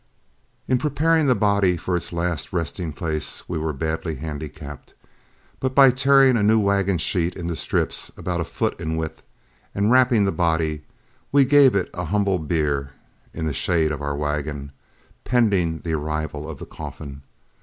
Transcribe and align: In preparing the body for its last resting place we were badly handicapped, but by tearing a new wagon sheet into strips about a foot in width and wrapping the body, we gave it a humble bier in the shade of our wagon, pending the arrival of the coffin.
In 0.67 0.79
preparing 0.79 1.27
the 1.27 1.35
body 1.35 1.77
for 1.77 1.95
its 1.95 2.11
last 2.11 2.51
resting 2.51 2.91
place 2.91 3.47
we 3.47 3.59
were 3.59 3.71
badly 3.71 4.15
handicapped, 4.15 4.95
but 5.59 5.75
by 5.75 5.91
tearing 5.91 6.35
a 6.35 6.41
new 6.41 6.57
wagon 6.57 6.97
sheet 6.97 7.35
into 7.35 7.55
strips 7.55 8.11
about 8.17 8.41
a 8.41 8.43
foot 8.43 8.81
in 8.81 8.95
width 8.97 9.21
and 9.75 9.91
wrapping 9.91 10.23
the 10.25 10.31
body, 10.31 10.81
we 11.31 11.45
gave 11.45 11.75
it 11.75 11.91
a 11.93 12.05
humble 12.05 12.39
bier 12.39 12.93
in 13.31 13.45
the 13.45 13.53
shade 13.53 13.91
of 13.91 14.01
our 14.01 14.15
wagon, 14.15 14.71
pending 15.23 15.81
the 15.81 15.93
arrival 15.93 16.49
of 16.49 16.57
the 16.57 16.65
coffin. 16.65 17.21